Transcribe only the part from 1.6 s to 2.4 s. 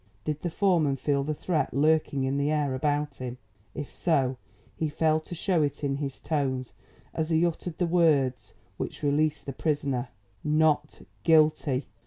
lurking in